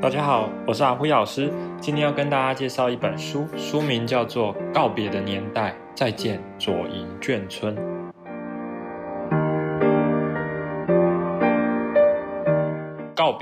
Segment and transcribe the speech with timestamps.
[0.00, 1.52] 大家好，我是阿辉老师。
[1.78, 7.76] 今天要跟大家介绍一本书，书名叫做《告别的年代，再见左营眷村》。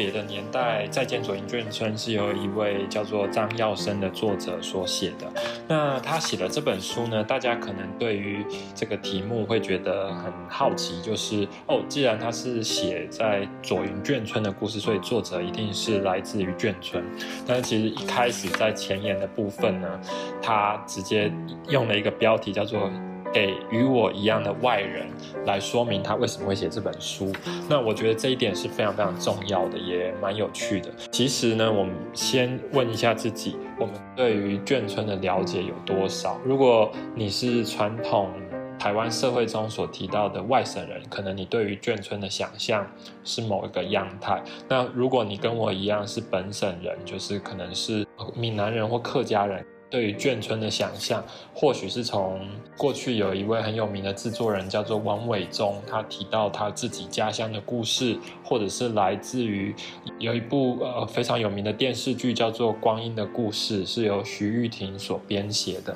[0.02, 5.32] 别的年代，再见左营眷村是由一位叫做张耀生的作者所写的。
[5.68, 8.44] 那他写的这本书呢，大家可能对于
[8.74, 17.00] 这个题目会觉得很好奇，就是哦，既然他是写在左营眷村的故事，所以作者一定是来自于眷村。
[17.46, 20.00] 但是其实一开始在前言的部分呢，
[20.42, 21.32] 他直接
[21.68, 22.90] 用了一个标题叫做。
[23.32, 25.06] 给与我一样的外人
[25.46, 27.32] 来说明他为什么会写这本书。
[27.68, 30.90] 那我觉得这一点是非常非常重要的，也蛮有趣的。
[31.10, 36.38] 其实呢，我们先问一下自己，我们对于眷村的了解有多少？
[36.44, 38.30] 如果你是传统
[38.78, 42.84] 台湾社会中所提到的外省人，可能你对于眷村的想象
[43.22, 44.42] 是某一个样态。
[44.68, 49.64] 那如果你跟我一样是本省人，就是可能是闽南人或客家人。
[49.92, 51.22] 对于眷村的想象，
[51.54, 52.40] 或许是从
[52.78, 59.74] 过去有一位很有名的制作人叫做王伟忠，他提到他自己家乡的故事，或者是来自于
[60.18, 65.94] 有一部呃非常有名的电视剧叫做《光阴的故事》，是由徐玉婷所编写的。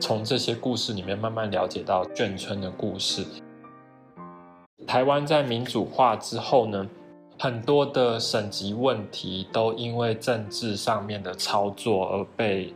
[0.00, 3.24] 从这些故事里面慢慢了解到眷村的故事。
[4.88, 6.84] 台湾在民主化之后呢，
[7.38, 12.74] 很多的省级问题都因为政治上面的操作而被。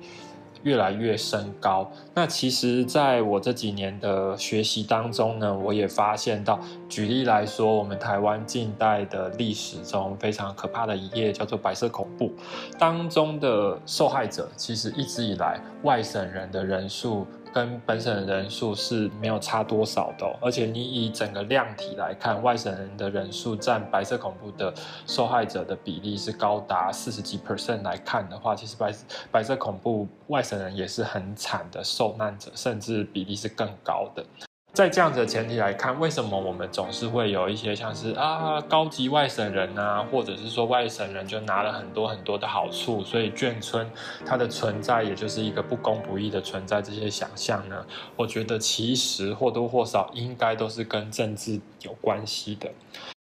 [0.62, 1.91] 越来越升高。
[2.14, 6.58] 那其实，在我这几年的学习当中呢，我也发现到，
[6.89, 12.33] 举例来说，我们台湾近代的历史中非常可怕的一页，叫做白色恐怖，
[12.78, 17.27] 当中的受害者，其实一直以来外省人的人数。
[17.53, 24.73] 跟本省人数是没有差多少的，而且你以整个量体来看，外省人的人数占白色恐怖的
[25.07, 28.92] 受害者的比例是高达四十几 percent 来看的话，其实白
[29.31, 34.24] 白色恐怖外省人也是很惨的受难者，甚至比例是更高的。
[34.73, 43.91] 在这样子的前提来看，为什么我们总是会有一些像是啊高级外省人啊，或者是说外省人就拿了很多很多的好处，所以眷村
[44.25, 46.80] 它的存在也就是一个不公不义的存在。
[46.80, 47.85] 这些想象呢，
[48.17, 52.70] 我觉得其实或多或少应该都是跟政治有关系的。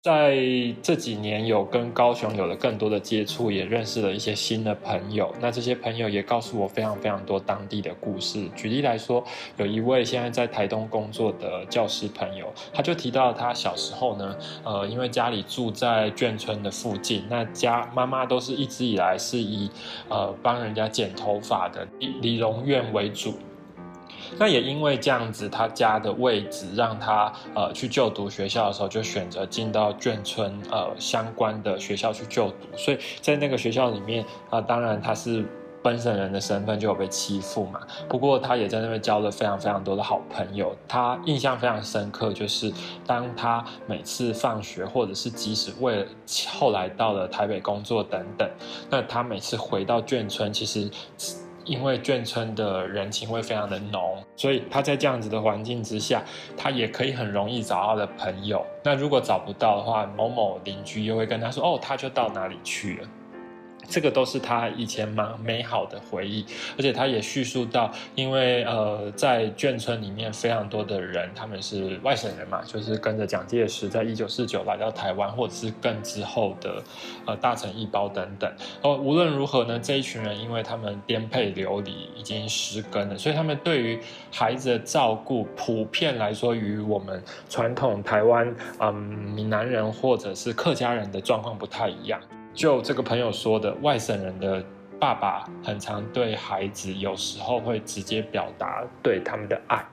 [0.04, 0.36] 在
[0.82, 5.32] 这几年，有跟高雄有了更多的接触，也认识了一些新的朋友。
[5.40, 8.50] 那这些朋友也告诉我非常非常多当地的故事。
[8.56, 9.24] 举例来说，
[9.58, 19.70] 有一位现在在台东工作的教师朋友，他就提到他小时候呢，呃，因为家里住在眷村的附近，那家妈妈都是一直以来是以
[20.10, 23.36] 呃帮人家剪头发的理理容院为主。
[24.38, 32.78] 那也因为这样子，他家的位置让他呃去就读学校的时候，就选择进到眷村呃相关的学校去就读。
[32.78, 35.46] 所以在那个学校里面啊、呃，当然他是
[35.84, 37.82] 本省人的身份就有被欺负嘛。
[38.08, 40.76] 不过他也在那边交了非常非常多的好朋友。
[40.88, 42.72] 他印象非常深刻，就是
[43.06, 46.06] 当他每次放学，或者是即使为了
[46.48, 48.50] 后来到了台北工作等等，
[48.90, 50.90] 那他每次回到眷村，其实。
[51.66, 56.24] 因为眷村的人情味非常的浓，所以他在这样子的环境之下，
[56.58, 58.66] 他也可以很容易找到的朋友。
[58.84, 63.08] 那如果找不到的话，某某邻居又会跟他说：“哦，他就到哪里去了。”
[63.88, 66.46] 这个都是他以前蛮美好的回忆，
[66.78, 76.82] 而且他也叙述到，因为呃，在眷村里面非常多的人，他们是外省人嘛，就是跟着蒋介石在一九四九来到台湾，或者是更之后的
[77.26, 78.52] 呃大陈一胞等等。
[78.82, 84.00] 哦，无论如何呢，这一群人因为他们颠沛流离，已经失根了，所以他们对于
[84.32, 92.20] 孩子的照顾，普遍来说与我们传统台湾嗯闽南人或者是客家人的状况不太一样。
[92.54, 94.64] 就这个朋友说的，外省人的
[95.00, 99.84] 爸爸很常对孩子，有时候会直接表达对他们的爱，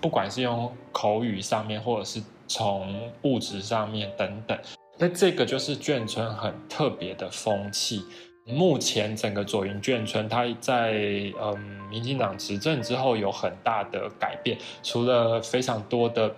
[0.00, 4.58] 不管是用口语上面，或者是从物质上面等等。
[4.98, 8.04] 那这个就是眷村很特别的风气。
[8.44, 10.92] 目前整个左营眷村，它在
[11.40, 11.56] 嗯
[11.88, 16.34] 民进党执政之后有很大的改变，除了非常多的。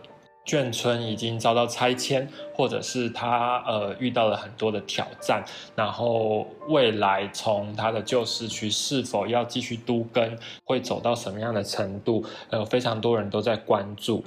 [0.46, 5.42] 眷村已经遭到拆迁，或者是他呃遇到了很多的挑战，
[5.74, 14.22] 然后未来从他的旧市区是否要继续都根，会走到什么样的程度，呃，非常多人都在关注。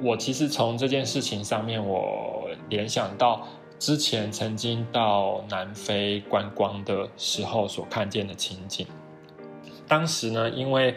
[0.00, 3.46] 我其实从这件事情上面，我联想到
[3.78, 8.84] 之前曾经到南非观光的时候所看见的情景。
[9.86, 10.96] 当时呢，因为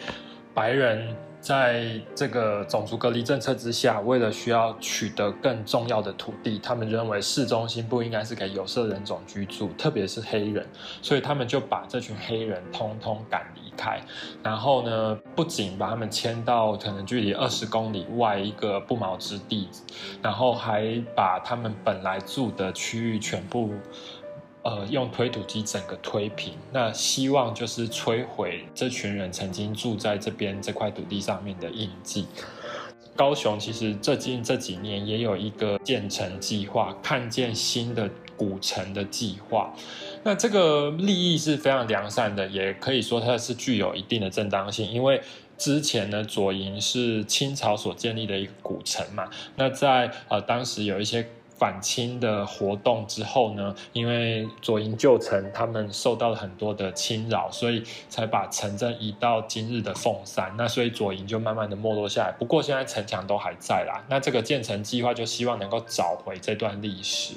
[0.56, 1.16] 白人。
[1.46, 10.66] 在这个种族隔离政策之下，为了需要取得更重要的土地，他们认为市中心不应该是给有色人种居住，特别是黑人，
[11.04, 14.02] 所以他们就把这群黑人通通赶离开。
[14.42, 19.70] 然后呢，不仅把他们迁到可能距离二十公里外一个不毛之地，
[20.24, 23.72] 然后还把他们本来住的区域全部。
[24.66, 32.26] 呃，用推土机整个推平，那希望就是摧毁这群人曾经住在这边这块土地上面的印记。
[33.16, 39.72] 高雄其实最近这几年也有一个建城计划，看见新的古城的计划。
[40.24, 45.22] 那这个利益是非常良善的，也可以说它是具有一定的正当性，因为
[45.60, 49.30] 之前呢，左营是清朝所建立的一个古城嘛。
[49.58, 51.28] 那在呃当时有一些。
[51.58, 60.54] 反清的活动之后呢，因为左营旧城他们受到了很多的侵扰，所以才把城镇移到今日的凤山。
[60.58, 62.32] 那所以左营就慢慢的没落下来。
[62.34, 64.04] 不过现在城墙都还在啦。
[64.10, 67.34] 那这个建城计划就希望能够找回这段历史。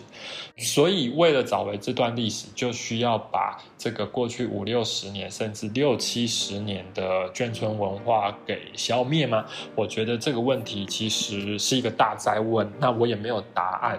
[0.56, 9.46] 所以为了找回这段历史，就需要把这个过去五六十年甚至六七十年的眷村文化给消灭吗？
[9.74, 12.70] 我觉得这个问题其实是一个大哉问。
[12.78, 13.98] 那我也没有答案。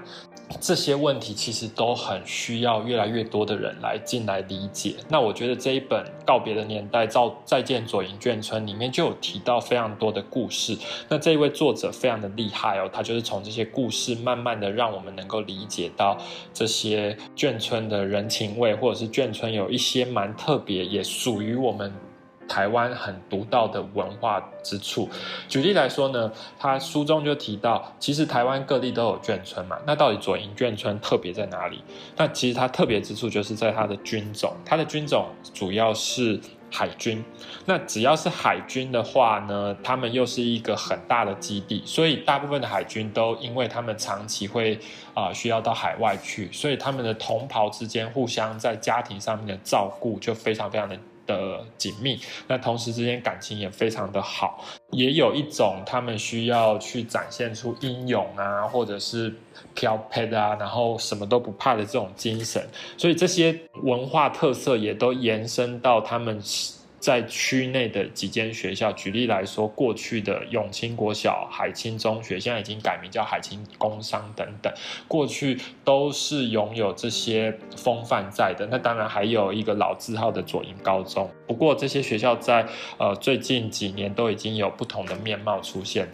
[0.59, 4.95] 这些问题其实都很需要越来越多的人来进来理解。
[5.07, 10.75] 那我觉得这一本《告别的年代：造再见左营眷村》里面就有提到非常多的故事。
[11.07, 16.17] 那这一位作者非常的厉害哦，他就是从这些故事慢慢的让我们能够理解到
[16.51, 21.89] 这些眷村的人情味，或者是眷村有一一些蛮特别，也属于我们。
[22.49, 25.07] 台湾很独到的文化之处，
[25.47, 31.83] 举例来说呢，他书中就提到，其实台湾各地都有眷村嘛，那到底左营眷村特别在哪里？
[32.17, 36.39] 那其实它特别之处就是在它的军种，它的军种主要是
[36.71, 37.23] 海军。
[37.65, 44.79] 那只要是海军的话呢，他们又是一个很大的基地，所以大部分的海军都因为他们长期会
[45.13, 50.97] 啊、需要到海外去，所以他们的同袍之间互相在家庭上面的照顾就非常非常的。
[51.29, 59.33] 的紧密，那同时之间感情也非常的好，也有一种他们需要去展现出英勇啊，或者是
[59.75, 59.95] 飘
[60.33, 62.67] 啊，然后什么都不怕的这种精神，
[62.97, 66.41] 所以这些文化特色也都延伸到他们。
[66.99, 74.71] 在区内的几间学校，举例来说，过去的永清国小、海清中学，现在已经改名叫海清工商等等，
[75.07, 78.67] 过去都是拥有这些风范在的。
[78.69, 82.67] 那当然还有一个老字号的左营高中，不过这些学校在
[82.97, 86.11] 呃最近几年都已经有不同的面貌出现了。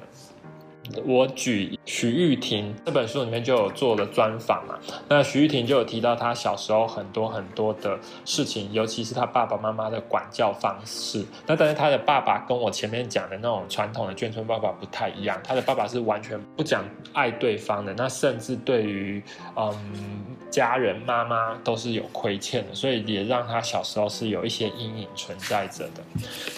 [1.06, 4.78] 我举许玉婷这本书里面就有做了专访嘛，
[5.08, 11.26] 那许玉婷就有提到她小时候很多很多的事情，尤其是她爸爸妈妈的管教方式。
[11.48, 16.84] 那但是她的爸爸跟我前面讲的那种传统的眷村爸爸不太一样，她的爸爸是完全不讲
[17.14, 19.22] 爱对方的，那甚至对于
[19.56, 19.76] 嗯
[20.50, 26.04] 家人妈妈都是有亏欠的，所以也让她小时候是有一些阴影存在着的。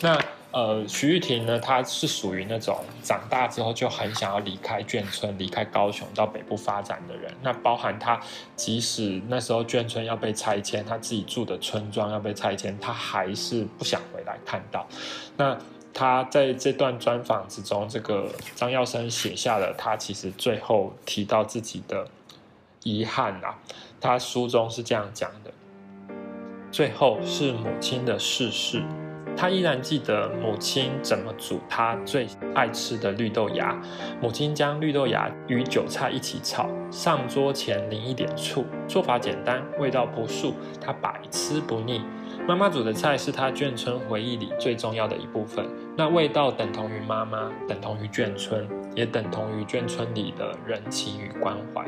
[0.02, 0.20] 那。
[0.52, 7.32] 呃，徐玉婷呢，她是属于那种长大之后就很想要离开眷村、离开高雄到北部发展的人。
[7.44, 8.20] 那包含她，
[8.56, 14.88] 即使那时候眷村要被拆迁，她自己住的村庄要被拆迁，她还是不想回来看到。
[15.36, 15.56] 那
[15.94, 22.08] 她在这段专访之中，这个张耀生写下了他其实最后提到自己的
[22.84, 23.60] 遗憾啊。
[24.00, 25.52] 他书中是这样讲的：
[26.72, 28.82] 最后是母亲的逝世。
[29.38, 33.80] 他依然记得母亲怎么煮他最爱吃的绿豆芽。
[34.20, 42.02] 母亲将绿豆芽与韭菜一起炒，上桌前淋一点醋，做法简单，味道不素，他百吃不腻。
[42.48, 51.84] 妈妈煮的菜是他眷村回忆里最重要的一部分，那味道等同于妈妈，等同于眷村，也等同于眷村里的人情与关怀。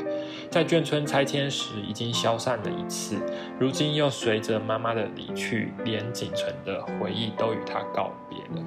[0.50, 3.16] 在眷村拆迁时已经消散了一次，
[3.58, 8.66] 如今又随着妈妈的离去，连仅存的回忆都与他告别了。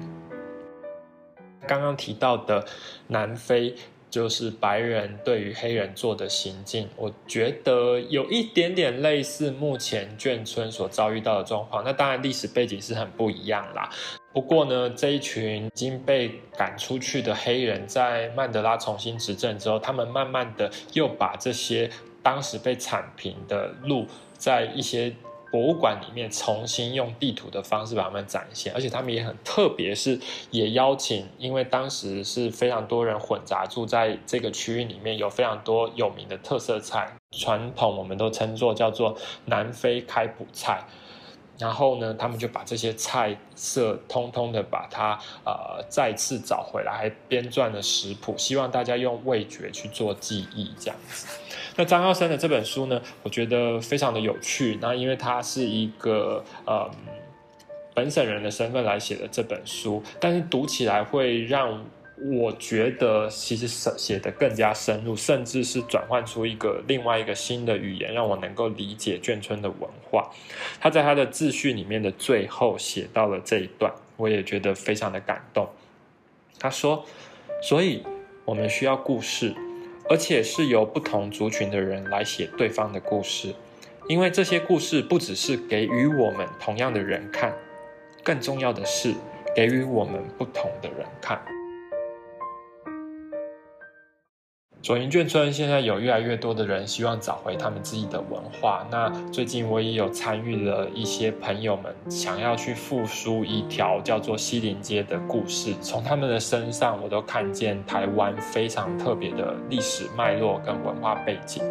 [1.68, 2.66] 刚刚提到的
[3.06, 3.72] 南非。
[4.14, 11.82] 就是白人对于黑人做的行径，我觉得有一点点类似目前眷村所遭遇到的状况。
[11.82, 13.90] 那当然历史背景是很不一样啦。
[14.32, 21.90] 不过呢，这一群已经被赶出去的黑人，在曼德拉重新执政之后，他们慢慢的又把这些
[22.22, 24.06] 当时被铲平的路，
[24.38, 25.12] 在一些。
[25.54, 30.18] 博物馆里面重新用地图的方式把它们展现，而且他们也很特别，是
[30.50, 37.08] 也邀请，因为当时是非常多人混杂住在这个区域里面，有非常多有名的特色菜，
[37.38, 40.82] 传统我们都称作叫做南非开普菜。
[41.58, 51.26] 然后呢，他们就把这些菜色通通的把它呃再次找回来，还编撰了食谱，希望大家用味觉去做记忆，这样子。
[51.76, 54.78] 那张耀生的这本书呢，我觉得非常的有趣。
[54.80, 56.90] 那因为他是一个呃
[57.94, 61.84] 本省人的身份来写的这本书，但是读起来会让。
[62.26, 70.30] 我觉得其实写写得更加深入，甚至是转换出一个另外一个新的语言，让我能够理解眷村的文化。
[70.80, 75.68] 他在他的自序里面的最后写到了这一段，我也觉得非常的感动。
[76.58, 77.04] 他说
[77.62, 78.02] ：“所以
[78.46, 79.54] 我们需要故事，
[80.08, 83.54] 而且是由不同族群的人来写对方的故事，
[84.08, 87.54] 因为这些故事不只是给予我们同样的人看，
[88.22, 89.12] 更重要的是
[89.54, 91.38] 给予我们不同的人看。”
[94.84, 98.86] 左营眷村现在有越来越多的人希望找回他们自己的文化。
[98.90, 111.62] 那最近我也有参与了一些朋友们想要去复苏一条叫做西陵街的故事，从他们的身上我都看见台湾非常特别的历史脉络跟文化背景。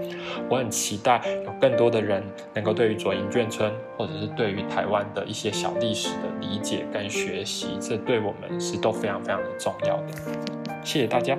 [0.49, 2.23] 我很期待有更多的人
[2.55, 10.07] 能够对于左营眷村，或者是对于台湾的一些小历史的理解跟学习，这对我们是都非常非常的重要的。
[10.83, 11.37] 谢谢大家。